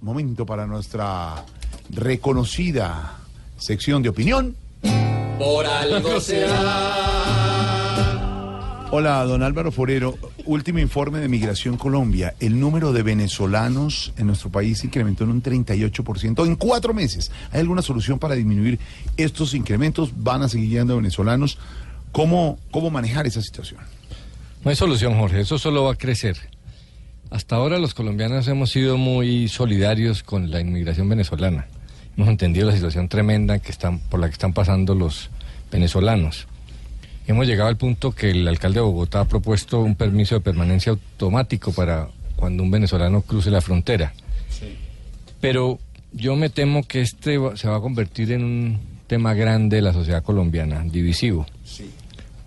Momento 0.00 0.46
para 0.46 0.64
nuestra 0.64 1.44
reconocida 1.90 3.18
sección 3.56 4.00
de 4.00 4.10
opinión. 4.10 4.54
Por 5.36 5.66
algo 5.66 6.20
será. 6.28 6.94
Hola, 8.92 9.24
don 9.24 9.42
Álvaro 9.42 9.72
Forero. 9.72 10.16
Último 10.44 10.78
informe 10.78 11.18
de 11.18 11.26
Migración 11.26 11.76
Colombia. 11.76 12.36
El 12.38 12.60
número 12.60 12.92
de 12.92 13.02
venezolanos 13.02 14.12
en 14.16 14.28
nuestro 14.28 14.50
país 14.50 14.78
se 14.78 14.86
incrementó 14.86 15.24
en 15.24 15.30
un 15.30 15.42
38% 15.42 16.46
en 16.46 16.54
cuatro 16.54 16.94
meses. 16.94 17.32
¿Hay 17.50 17.58
alguna 17.58 17.82
solución 17.82 18.20
para 18.20 18.36
disminuir 18.36 18.78
estos 19.16 19.52
incrementos? 19.52 20.12
¿Van 20.22 20.42
a 20.44 20.48
seguir 20.48 20.70
llegando 20.70 20.94
venezolanos? 20.94 21.58
¿Cómo, 22.12 22.60
cómo 22.70 22.88
manejar 22.90 23.26
esa 23.26 23.42
situación? 23.42 23.80
No 24.62 24.70
hay 24.70 24.76
solución, 24.76 25.18
Jorge. 25.18 25.40
Eso 25.40 25.58
solo 25.58 25.82
va 25.82 25.94
a 25.94 25.96
crecer. 25.96 26.36
Hasta 27.30 27.56
ahora 27.56 27.78
los 27.78 27.92
colombianos 27.92 28.48
hemos 28.48 28.70
sido 28.70 28.96
muy 28.96 29.48
solidarios 29.48 30.22
con 30.22 30.50
la 30.50 30.60
inmigración 30.60 31.08
venezolana. 31.10 31.66
Hemos 32.16 32.30
entendido 32.30 32.66
la 32.66 32.74
situación 32.74 33.08
tremenda 33.08 33.58
que 33.58 33.70
están, 33.70 33.98
por 33.98 34.18
la 34.18 34.28
que 34.28 34.32
están 34.32 34.54
pasando 34.54 34.94
los 34.94 35.28
venezolanos. 35.70 36.46
Hemos 37.26 37.46
llegado 37.46 37.68
al 37.68 37.76
punto 37.76 38.12
que 38.12 38.30
el 38.30 38.48
alcalde 38.48 38.80
de 38.80 38.86
Bogotá 38.86 39.20
ha 39.20 39.24
propuesto 39.26 39.80
un 39.80 39.94
permiso 39.94 40.36
de 40.36 40.40
permanencia 40.40 40.90
automático 40.90 41.72
para 41.72 42.08
cuando 42.34 42.62
un 42.62 42.70
venezolano 42.70 43.20
cruce 43.20 43.50
la 43.50 43.60
frontera. 43.60 44.14
Pero 45.40 45.78
yo 46.12 46.34
me 46.34 46.48
temo 46.48 46.82
que 46.84 47.02
este 47.02 47.38
se 47.56 47.68
va 47.68 47.76
a 47.76 47.80
convertir 47.80 48.32
en 48.32 48.42
un 48.42 48.80
tema 49.06 49.34
grande 49.34 49.76
de 49.76 49.82
la 49.82 49.92
sociedad 49.92 50.22
colombiana, 50.22 50.82
divisivo 50.82 51.46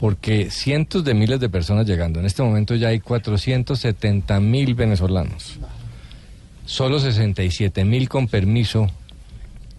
porque 0.00 0.50
cientos 0.50 1.04
de 1.04 1.12
miles 1.12 1.40
de 1.40 1.50
personas 1.50 1.86
llegando. 1.86 2.20
En 2.20 2.26
este 2.26 2.42
momento 2.42 2.74
ya 2.74 2.88
hay 2.88 3.00
470 3.00 4.40
mil 4.40 4.74
venezolanos. 4.74 5.58
Solo 6.64 6.98
67 6.98 7.84
mil 7.84 8.08
con 8.08 8.26
permiso, 8.26 8.86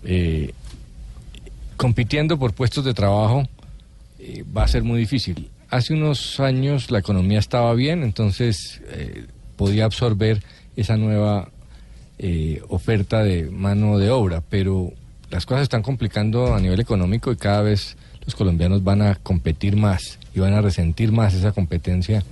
eh, 0.03 0.53
compitiendo 1.75 2.37
por 2.37 2.53
puestos 2.53 2.85
de 2.85 2.93
trabajo, 2.93 3.47
eh, 4.19 4.45
va 4.55 4.63
a 4.63 4.67
ser 4.67 4.83
muy 4.83 4.99
difícil. 4.99 5.49
Hace 5.71 5.95
unos 5.95 6.39
años 6.39 6.91
la 6.91 6.99
economía 6.99 7.39
estaba 7.39 7.73
bien, 7.73 8.03
entonces 8.03 8.79
eh, 8.89 9.25
podía 9.55 9.85
absorber 9.85 10.43
esa 10.75 10.95
nueva 10.97 11.49
oferta 12.69 13.23
de 13.23 13.49
mano 13.49 13.97
de 13.97 14.11
obra, 14.11 14.43
pero 14.47 14.93
las 15.31 15.47
cosas 15.47 15.63
están 15.63 15.81
complicando 15.81 16.53
a 16.53 16.59
nivel 16.59 16.79
económico 16.79 17.31
y 17.31 17.35
cada 17.35 17.63
vez 17.63 17.97
los 18.25 18.35
colombianos 18.35 18.83
van 18.83 19.01
a 19.01 19.15
competir 19.15 19.75
más 19.75 20.19
y 20.33 20.39
van 20.39 20.53
a 20.53 20.61
resentir 20.61 21.11
más 21.11 21.33
esa 21.33 21.51
competencia 21.51 22.23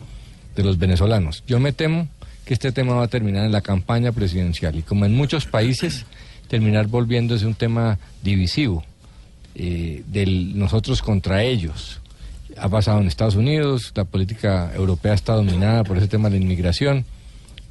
de 0.56 0.64
los 0.64 0.78
venezolanos. 0.78 1.44
Yo 1.48 1.60
me 1.60 1.74
temo 1.74 2.08
que 2.46 2.54
este 2.54 2.72
tema 2.72 2.96
va 2.96 3.04
a 3.04 3.08
terminar 3.08 3.46
en 3.46 3.52
la 3.52 3.62
campaña 3.62 4.12
presidencial 4.12 4.76
y 4.76 4.82
como 4.82 5.06
en 5.06 5.16
muchos 5.16 5.46
países, 5.46 6.06
terminar 6.48 6.88
volviéndose 6.88 7.46
un 7.46 7.54
tema 7.54 8.00
divisivo, 8.24 8.84
eh, 9.56 10.04
del 10.08 10.58
nosotros 10.58 11.02
contra 11.02 11.44
ellos. 11.44 12.02
Ha 12.58 12.68
pasado 12.68 13.00
en 13.00 13.08
Estados 13.08 13.36
Unidos, 13.36 13.92
la 13.96 14.04
política 14.04 14.72
europea 14.76 15.14
está 15.14 15.34
dominada 15.34 15.84
por 15.84 15.98
ese 15.98 16.08
tema 16.08 16.30
de 16.30 16.38
la 16.38 16.44
inmigración. 16.44 17.06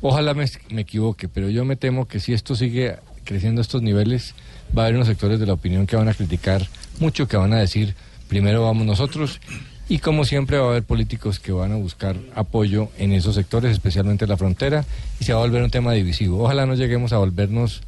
Ojalá 0.01 0.33
me, 0.35 0.47
me 0.71 0.83
equivoque, 0.83 1.29
pero 1.29 1.51
yo 1.51 1.65
me 1.65 1.75
temo 1.75 2.07
que 2.07 2.21
si 2.21 2.33
esto 2.33 2.55
sigue 2.55 2.97
creciendo 3.25 3.61
a 3.61 3.63
estos 3.63 3.83
niveles, 3.83 4.35
va 4.77 4.83
a 4.83 4.85
haber 4.87 4.97
unos 4.97 5.09
sectores 5.09 5.41
de 5.41 5.47
la 5.47 5.55
opinión 5.55 5.87
que 5.87 5.97
van 5.97 6.09
a 6.09 6.15
criticar 6.15 6.67
mucho, 7.01 7.27
que 7.27 7.37
van 7.37 7.53
a 7.53 7.59
decir 7.59 7.95
primero 8.29 8.63
vamos 8.63 8.87
nosotros 8.87 9.41
y 9.89 9.99
como 9.99 10.25
siempre 10.25 10.59
va 10.59 10.67
a 10.67 10.71
haber 10.71 10.83
políticos 10.83 11.39
que 11.39 11.51
van 11.51 11.73
a 11.73 11.77
buscar 11.77 12.17
apoyo 12.35 12.91
en 12.99 13.13
esos 13.13 13.35
sectores, 13.35 13.73
especialmente 13.73 14.27
la 14.27 14.37
frontera, 14.37 14.85
y 15.19 15.25
se 15.25 15.33
va 15.33 15.41
a 15.41 15.43
volver 15.43 15.63
un 15.63 15.71
tema 15.71 15.93
divisivo. 15.93 16.45
Ojalá 16.45 16.67
no 16.67 16.75
lleguemos 16.75 17.13
a 17.13 17.19
volvernos 17.19 17.81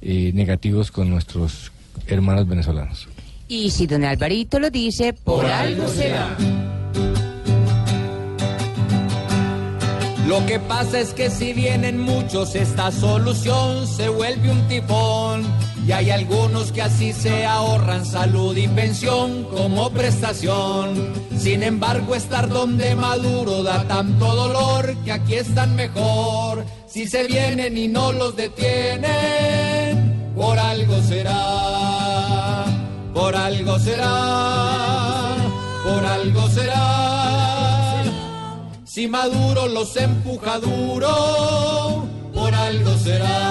eh, 0.00 0.30
negativos 0.32 0.92
con 0.92 1.10
nuestros 1.10 1.72
hermanos 2.06 2.46
venezolanos. 2.46 3.08
Y 3.48 3.70
si 3.70 3.88
don 3.88 4.04
Alvarito 4.04 4.60
lo 4.60 4.70
dice, 4.70 5.12
por, 5.12 5.44
algo 5.44 5.88
será. 5.88 6.36
Lo 10.30 10.46
que 10.46 10.60
pasa 10.60 11.00
es 11.00 11.12
que 11.12 11.28
si 11.28 11.52
vienen 11.52 11.98
muchos, 11.98 12.54
esta 12.54 12.92
solución 12.92 13.84
se 13.88 14.08
vuelve 14.08 14.48
un 14.48 14.68
tifón. 14.68 15.42
Y 15.84 15.90
hay 15.90 16.10
algunos 16.10 16.70
que 16.70 16.82
así 16.82 17.12
se 17.12 17.44
ahorran 17.44 18.06
salud 18.06 18.56
y 18.56 18.68
pensión 18.68 19.42
como 19.42 19.90
prestación. 19.90 21.12
Sin 21.36 21.64
embargo, 21.64 22.14
estar 22.14 22.48
donde 22.48 22.94
Maduro 22.94 23.64
da 23.64 23.82
tanto 23.88 24.36
dolor 24.36 24.94
que 25.04 25.10
aquí 25.10 25.34
están 25.34 25.74
mejor. 25.74 26.64
Si 26.86 27.08
se 27.08 27.24
vienen 27.24 27.76
y 27.76 27.88
no 27.88 28.12
los 28.12 28.36
detienen, 28.36 29.02
por 30.36 30.56
algo 30.60 31.02
será, 31.02 32.66
por 33.12 33.34
algo 33.34 33.80
será, 33.80 35.34
por 35.82 36.06
algo 36.06 36.48
será. 36.50 36.69
Si 38.92 39.06
Maduro 39.06 39.68
los 39.68 39.96
empuja 39.96 40.58
duro, 40.58 42.08
por 42.34 42.52
algo 42.52 42.96
será. 42.96 43.49